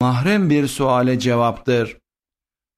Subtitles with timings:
[0.00, 1.98] mahrem bir suale cevaptır.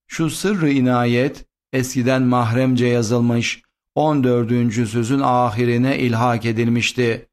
[0.07, 3.61] Şu sırrı inayet eskiden mahremce yazılmış
[3.95, 4.73] 14.
[4.73, 7.27] sözün ahirine ilhak edilmişti.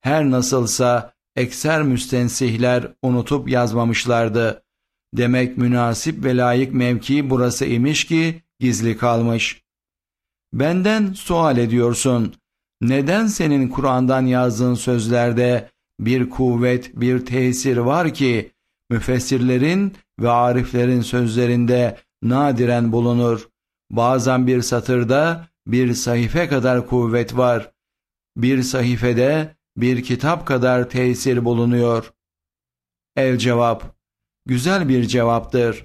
[0.00, 4.62] Her nasılsa ekser müstensihler unutup yazmamışlardı.
[5.14, 9.62] Demek münasip ve layık mevki burası imiş ki gizli kalmış.
[10.52, 12.34] Benden sual ediyorsun.
[12.80, 15.70] Neden senin Kur'an'dan yazdığın sözlerde
[16.00, 18.50] bir kuvvet, bir tesir var ki
[18.90, 23.48] müfessirlerin ve ariflerin sözlerinde nadiren bulunur.
[23.90, 27.72] Bazen bir satırda bir sahife kadar kuvvet var.
[28.36, 32.12] Bir sahifede bir kitap kadar tesir bulunuyor.
[33.16, 33.96] El cevap,
[34.46, 35.84] güzel bir cevaptır.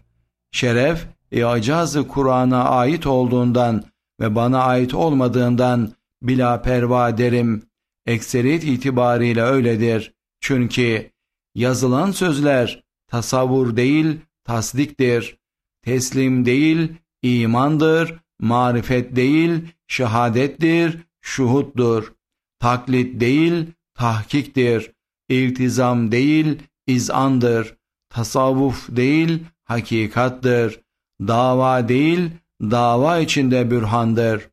[0.51, 3.83] Şeref, icazı Kur'an'a ait olduğundan
[4.19, 7.63] ve bana ait olmadığından bila perva derim.
[8.05, 10.13] Ekseriyet itibariyle öyledir.
[10.39, 11.11] Çünkü
[11.55, 15.37] yazılan sözler tasavvur değil tasdiktir.
[15.81, 18.19] Teslim değil imandır.
[18.39, 22.13] Marifet değil şehadettir, şuhuttur.
[22.59, 24.91] Taklit değil tahkiktir.
[25.29, 27.77] İltizam değil izandır.
[28.09, 30.81] Tasavvuf değil hakikattır.
[31.21, 32.29] Dava değil
[32.61, 34.49] dava içinde bürhandır.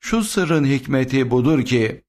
[0.00, 2.04] Şu sırrın hikmeti budur ki,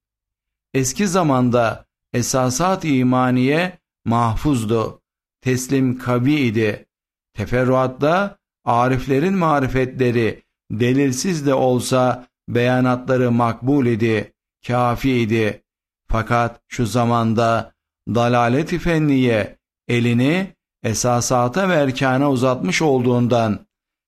[0.74, 5.02] eski zamanda esasat imaniye mahfuzdu,
[5.46, 6.86] teslim kabi idi.
[7.34, 14.34] Teferruatta ariflerin marifetleri delilsiz de olsa beyanatları makbul idi,
[14.68, 15.64] kafi idi.
[16.08, 17.74] Fakat şu zamanda
[18.08, 20.48] dalalet-i fenniye elini
[20.84, 23.60] esasata ve erkana uzatmış olduğundan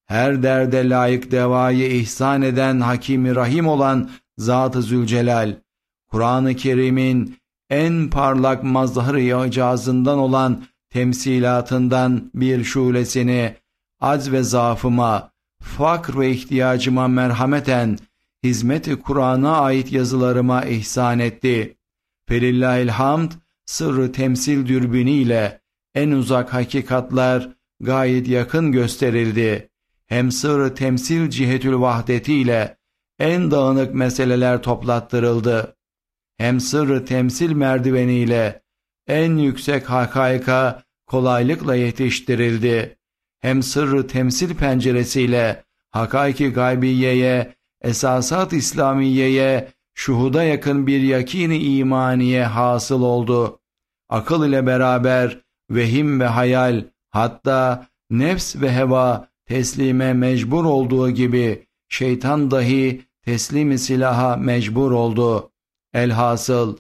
[0.06, 5.56] her derde layık devayı ihsan eden Hakimi Rahim olan Zat-ı Zülcelal,
[6.12, 7.38] Kur'an-ı Kerim'in
[7.70, 9.22] en parlak mazhar-ı
[10.22, 10.64] olan
[10.98, 13.56] temsilatından bir şulesini
[14.00, 15.32] az ve zaafıma,
[15.62, 17.98] fakr ve ihtiyacıma merhameten,
[18.44, 21.78] hizmet-i Kur'an'a ait yazılarıma ihsan etti.
[22.28, 23.32] Felillahil hamd,
[23.66, 25.62] sırrı temsil dürbünüyle
[25.96, 27.50] en uzak hakikatler
[27.80, 29.70] gayet yakın gösterildi
[30.06, 32.78] hem sır temsil cihetül vahdetiyle
[33.20, 35.76] en dağınık meseleler toplattırıldı.
[36.38, 38.62] Hem sır temsil merdiveniyle
[39.08, 42.98] en yüksek hakaika kolaylıkla yetiştirildi.
[43.40, 53.60] Hem sırrı temsil penceresiyle hakaiki gaybiyeye, esasat İslamiye'ye, şuhuda yakın bir yakini imaniye hasıl oldu.
[54.10, 62.52] Akıl ile beraber vehim ve hayal, hatta nefs ve heva teslime mecbur olduğu gibi şeytan
[62.52, 65.52] dahi teslimi silaha mecbur oldu.
[65.94, 66.78] Elhasıl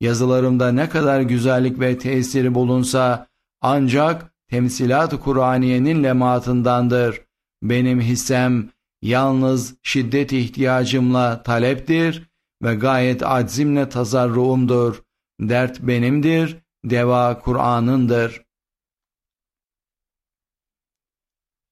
[0.00, 3.27] yazılarımda ne kadar güzellik ve tesiri bulunsa
[3.60, 7.20] ancak temsilat-ı Kur'aniyenin lematındandır.
[7.62, 8.70] Benim hissem
[9.02, 12.30] yalnız şiddet ihtiyacımla taleptir
[12.62, 15.02] ve gayet aczimle tazarruumdur.
[15.40, 18.42] Dert benimdir, deva Kur'an'ındır.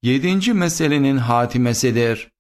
[0.02, 2.32] Yedinci meselenin hatimesidir.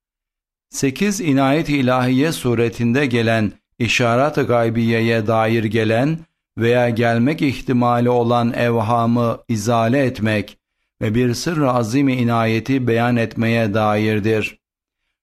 [0.70, 6.18] Sekiz inayet ilahiye suretinde gelen işaret-i gaybiyeye dair gelen
[6.58, 10.58] veya gelmek ihtimali olan evhamı izale etmek
[11.02, 14.58] ve bir sırrı azim inayeti beyan etmeye dairdir.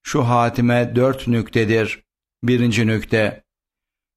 [0.04, 2.04] Şu hatime dört nüktedir.
[2.44, 3.44] Birinci nükte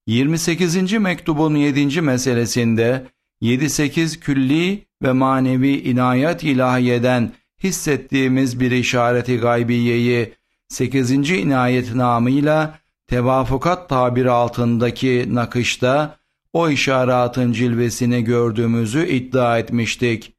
[0.07, 0.93] 28.
[0.93, 2.01] mektubun 7.
[2.01, 3.07] meselesinde
[3.43, 10.33] 7-8 külli ve manevi inayet ilahiyeden hissettiğimiz bir işareti gaybiyeyi
[10.69, 11.11] 8.
[11.31, 16.19] inayet namıyla tevafukat tabiri altındaki nakışta
[16.57, 20.37] o işaretın cilvesini gördüğümüzü iddia etmiştik.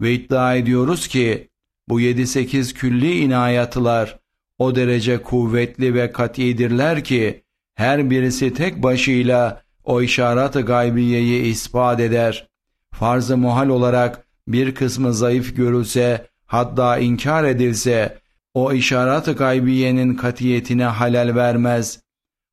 [0.00, 1.48] Ve iddia ediyoruz ki
[1.88, 4.18] bu 7-8 külli inayatlar
[4.58, 7.42] o derece kuvvetli ve katidirler ki
[7.74, 12.48] her birisi tek başıyla o işaret-i gaybiyeyi ispat eder.
[12.92, 18.18] Farz-ı muhal olarak bir kısmı zayıf görülse hatta inkar edilse
[18.54, 22.00] o işaret-i gaybiyenin katiyetine halel vermez.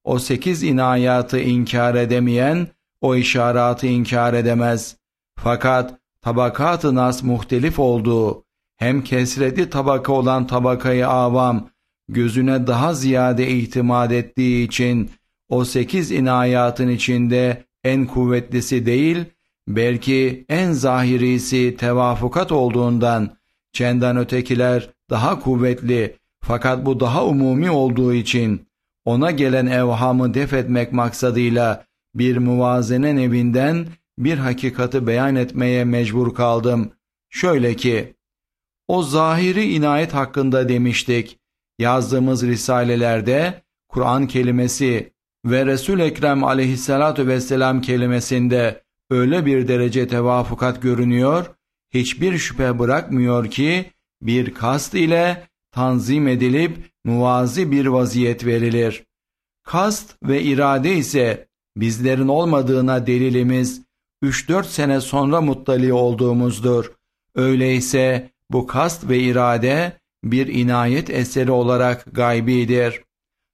[0.04, 2.68] O sekiz inayatı inkar edemeyen
[3.02, 4.98] o işaratı inkar edemez.
[5.40, 8.44] Fakat tabakat-ı nas muhtelif olduğu
[8.78, 11.70] hem kesreti tabaka olan tabakayı avam
[12.10, 15.12] gözüne daha ziyade itimat ettiği için
[15.50, 19.26] o sekiz inayatın içinde en kuvvetlisi değil,
[19.68, 23.42] belki en zahirisi tevafukat olduğundan
[23.74, 28.68] Çenden ötekiler daha kuvvetli fakat bu daha umumi olduğu için
[29.06, 33.88] ona gelen evhamı def etmek maksadıyla bir muvazene nevinden
[34.18, 36.92] bir hakikati beyan etmeye mecbur kaldım.
[37.30, 38.16] Şöyle ki,
[38.88, 41.40] o zahiri inayet hakkında demiştik,
[41.80, 45.14] yazdığımız risalelerde Kur'an kelimesi
[45.46, 51.46] ve Resul Ekrem aleyhissalatu vesselam kelimesinde öyle bir derece tevafukat görünüyor,
[51.94, 53.92] hiçbir şüphe bırakmıyor ki
[54.22, 59.04] bir kast ile tanzim edilip muvazi bir vaziyet verilir.
[59.64, 61.48] Kast ve irade ise
[61.78, 63.82] bizlerin olmadığına delilimiz
[64.24, 66.92] 3-4 sene sonra muttali olduğumuzdur.
[67.36, 73.02] Öyleyse bu kast ve irade bir inayet eseri olarak gaybidir.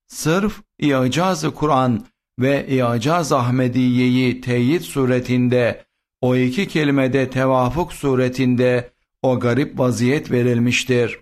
[0.08, 2.06] Sırf İcaz-ı Kur'an
[2.40, 5.86] ve İcaz Ahmediye'yi teyit suretinde
[6.22, 8.92] o iki kelimede tevafuk suretinde
[9.22, 11.20] o garip vaziyet verilmiştir.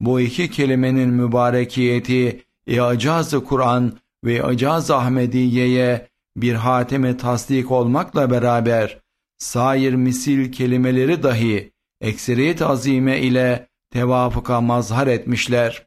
[0.00, 9.00] Bu iki kelimenin mübarekiyeti İcaz-ı Kur'an ve İcaz Ahmediye'ye bir hateme tasdik olmakla beraber
[9.38, 15.86] sair misil kelimeleri dahi ekseriyet azime ile tevafuka mazhar etmişler.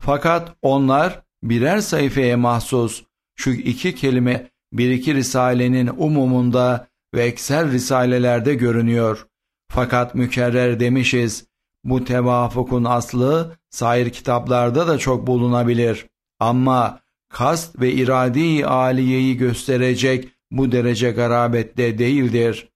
[0.00, 3.04] Fakat onlar birer sayfaya mahsus
[3.36, 9.26] şu iki kelime bir iki risalenin umumunda ve ekser risalelerde görünüyor.
[9.68, 11.46] Fakat mükerrer demişiz,
[11.84, 16.06] bu tevafukun aslı sair kitaplarda da çok bulunabilir.
[16.40, 17.00] Ama
[17.34, 22.68] kast ve iradi aliyeyi gösterecek bu derece garabette değildir.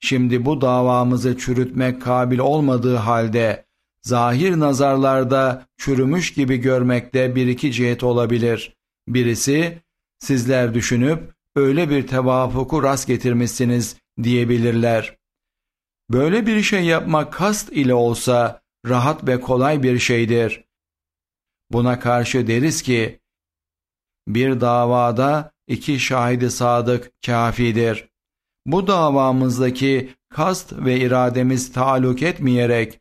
[0.00, 3.66] Şimdi bu davamızı çürütmek kabil olmadığı halde
[4.02, 8.76] zahir nazarlarda çürümüş gibi görmekte bir iki cihet olabilir.
[9.08, 9.78] Birisi
[10.18, 15.16] sizler düşünüp öyle bir tevafuku rast getirmişsiniz diyebilirler.
[16.10, 20.64] Böyle bir şey yapmak kast ile olsa rahat ve kolay bir şeydir.
[21.70, 23.19] Buna karşı deriz ki,
[24.28, 28.08] bir davada iki şahidi sadık kafidir.
[28.66, 33.00] Bu davamızdaki kast ve irademiz taalluk etmeyerek,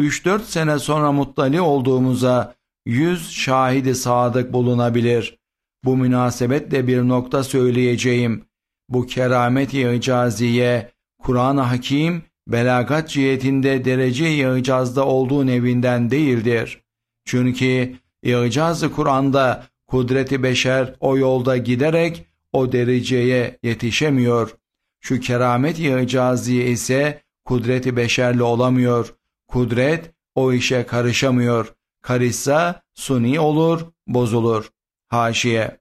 [0.00, 2.54] 3-4 sene sonra muttali olduğumuza
[2.86, 5.38] yüz şahidi sadık bulunabilir.
[5.84, 8.44] Bu münasebetle bir nokta söyleyeceğim.
[8.88, 16.82] Bu keramet-i icaziye, Kur'an-ı Hakim, belagat cihetinde derece-i olduğu nevinden değildir.
[17.24, 24.56] Çünkü icaz-ı Kur'an'da kudreti beşer o yolda giderek o dereceye yetişemiyor.
[25.00, 29.14] Şu keramet-i icaziye ise kudreti beşerli olamıyor.
[29.48, 31.74] Kudret o işe karışamıyor.
[32.02, 34.70] Karışsa suni olur, bozulur.
[35.08, 35.78] Haşiye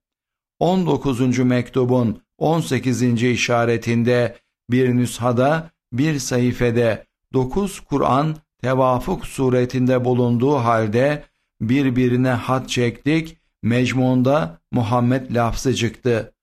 [0.60, 1.40] 19.
[1.40, 3.24] mektubun 18.
[3.24, 4.36] işaretinde
[4.70, 11.24] bir nüshada bir sayfede 9 Kur'an tevafuk suretinde bulunduğu halde
[11.62, 16.34] birbirine hat çektik, mecmunda Muhammed lafzı çıktı.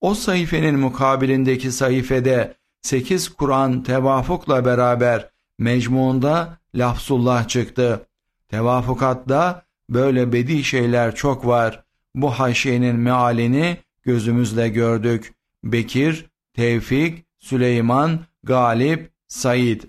[0.00, 8.06] O sayfenin mukabilindeki sayfede 8 Kur'an tevafukla beraber mecmunda lafzullah çıktı.
[8.48, 11.84] Tevafukatta böyle bedi şeyler çok var.
[12.14, 15.34] Bu haşiyenin mealini gözümüzle gördük.
[15.64, 19.82] Bekir, Tevfik, Süleyman, Galip, Said.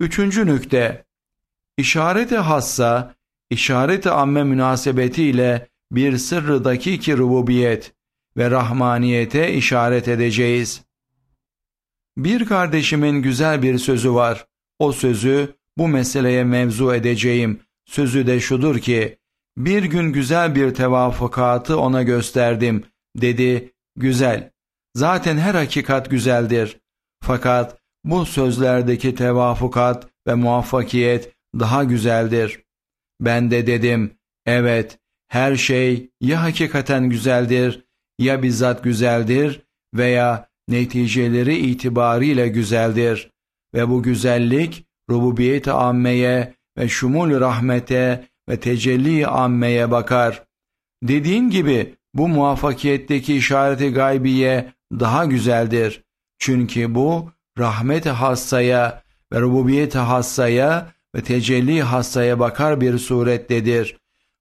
[0.00, 1.04] Üçüncü nükte,
[1.76, 3.14] işareti hassa,
[3.50, 7.92] işareti amme münasebetiyle bir sırrı dakiki rububiyet
[8.36, 10.82] ve rahmaniyete işaret edeceğiz.
[12.16, 14.46] Bir kardeşimin güzel bir sözü var.
[14.78, 17.60] O sözü bu meseleye mevzu edeceğim.
[17.86, 19.18] Sözü de şudur ki,
[19.56, 22.84] bir gün güzel bir tevafukatı ona gösterdim.
[23.16, 24.50] Dedi, güzel.
[24.94, 26.80] Zaten her hakikat güzeldir.
[27.22, 32.60] Fakat bu sözlerdeki tevafukat ve muvaffakiyet daha güzeldir.
[33.20, 34.10] Ben de dedim,
[34.46, 34.98] evet,
[35.28, 37.84] her şey ya hakikaten güzeldir,
[38.18, 39.62] ya bizzat güzeldir
[39.94, 43.30] veya neticeleri itibariyle güzeldir.
[43.74, 50.44] Ve bu güzellik rububiyet-i ammeye ve şumul rahmete ve tecelli ammeye bakar.
[51.02, 56.04] Dediğim gibi bu muvaffakiyetteki işareti gaybiye daha güzeldir.
[56.38, 63.98] Çünkü bu rahmet-i hassaya ve rububiyet-i hassaya ve tecelli hassaya bakar bir surettedir.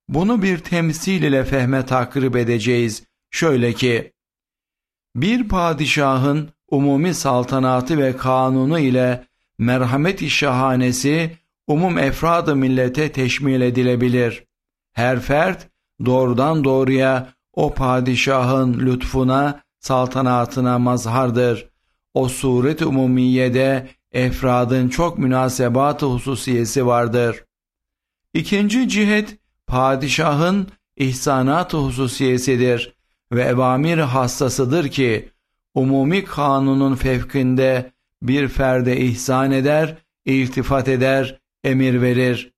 [0.10, 3.04] Bunu bir temsil ile fehme takrib edeceğiz.
[3.32, 4.14] Şöyle ki,
[5.16, 9.26] bir padişahın umumi saltanatı ve kanunu ile
[9.58, 14.44] merhamet-i şahanesi umum efradı millete teşmil edilebilir.
[14.94, 15.68] Her fert
[16.06, 21.70] doğrudan doğruya o padişahın lütfuna, saltanatına mazhardır.
[22.14, 27.44] O suret umumiyede efradın çok münasebat hususiyesi vardır.
[28.34, 32.94] İkinci cihet padişahın ihsanat hususiyesidir
[33.32, 35.30] ve evamir hassasıdır ki
[35.74, 42.54] umumi kanunun fevkinde bir ferde ihsan eder, iltifat eder, emir verir.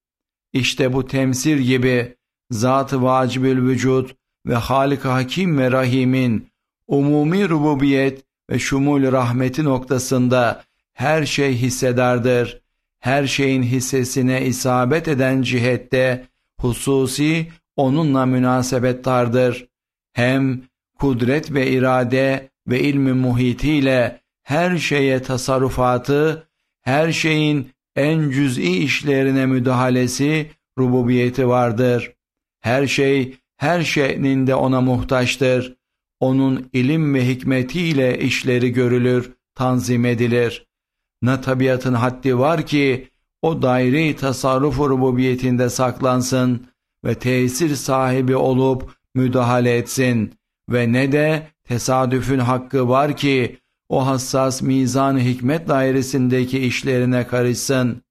[0.54, 2.16] İşte bu temsil gibi
[2.52, 4.10] Zat-ı Vacibül Vücud
[4.46, 6.48] ve Halik Hakim ve Rahim'in
[6.88, 10.69] umumi rububiyet ve şumul rahmeti noktasında
[11.00, 12.62] her şey hissedardır.
[13.00, 16.26] Her şeyin hissesine isabet eden cihette
[16.62, 19.68] hususi onunla münasebettardır.
[20.14, 20.62] Hem
[21.00, 26.48] kudret ve irade ve ilmi muhitiyle her şeye tasarrufatı,
[26.82, 32.14] her şeyin en cüz'i işlerine müdahalesi, rububiyeti vardır.
[32.60, 35.78] Her şey, her şeyinde ona muhtaçtır.
[36.20, 40.69] Onun ilim ve hikmetiyle işleri görülür, tanzim edilir.
[41.22, 43.10] Ne tabiatın haddi var ki,
[43.42, 46.68] o daire-i tasarruf rububiyetinde saklansın
[47.06, 50.34] ve tesir sahibi olup müdahale etsin
[50.70, 53.60] ve ne de tesadüfün hakkı var ki
[53.90, 58.02] o hassas mizan hikmet dairesindeki işlerine karışsın.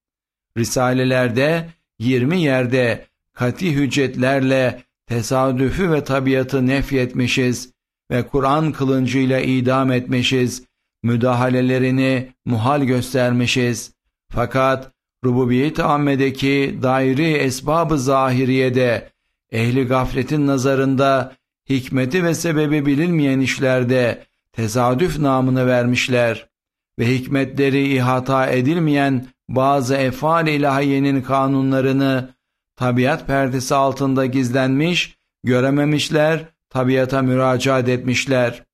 [0.56, 7.72] Risalelerde 20 yerde kati hüccetlerle tesadüfü ve tabiatı nefyetmişiz
[8.10, 10.67] ve Kur'an kılıncıyla idam etmişiz,
[11.02, 13.92] müdahalelerini muhal göstermişiz.
[14.30, 14.92] Fakat
[15.24, 19.10] rububiyet ammedeki dairi esbabı zahiriyede
[19.52, 21.36] ehli gafletin nazarında
[21.68, 26.48] hikmeti ve sebebi bilinmeyen işlerde tesadüf namını vermişler
[26.98, 32.34] ve hikmetleri ihata edilmeyen bazı efal ilahiyenin kanunlarını
[32.76, 38.67] tabiat perdesi altında gizlenmiş, görememişler, tabiata müracaat etmişler.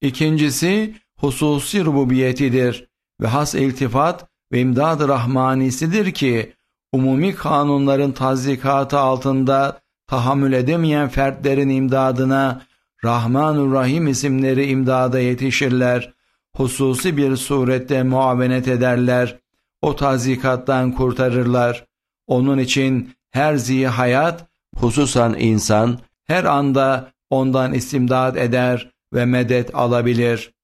[0.00, 2.88] İkincisi, hususi rububiyetidir
[3.20, 6.52] ve has iltifat ve imdad-ı rahmanisidir ki,
[6.92, 12.62] umumi kanunların tazikatı altında tahammül edemeyen fertlerin imdadına
[13.04, 16.12] Rahmanur Rahim isimleri imdada yetişirler,
[16.56, 19.38] hususi bir surette muavenet ederler,
[19.82, 21.86] o tazikattan kurtarırlar.
[22.26, 30.54] Onun için her ziyi hayat, hususan insan, her anda ondan istimdad eder ve medet alabilir.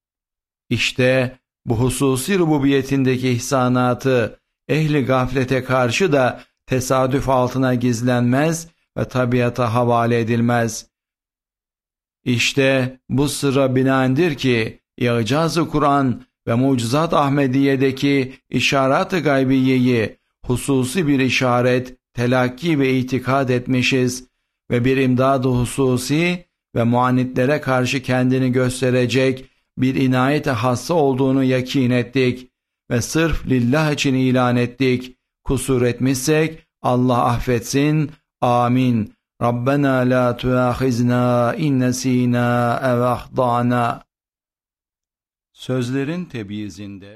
[0.68, 8.68] İşte bu hususi rububiyetindeki ihsanatı ehli gaflete karşı da tesadüf altına gizlenmez
[8.98, 10.86] ve tabiata havale edilmez.
[12.24, 21.96] İşte bu sıra binaendir ki İcaz-ı Kur'an ve Mucizat Ahmediye'deki işaret-ı gaybiyeyi hususi bir işaret,
[22.14, 24.28] telakki ve itikad etmişiz
[24.70, 32.50] ve bir imdad-ı hususi ve muanitlere karşı kendini gösterecek bir inayet-i hassa olduğunu yakin ettik
[32.90, 35.16] ve sırf lillah için ilan ettik.
[35.44, 38.10] Kusur etmişsek Allah affetsin.
[38.40, 39.14] Amin.
[39.42, 44.04] Rabbena la tuahizna in nesina ev ahdana.
[45.52, 47.06] Sözlerin tebyizinde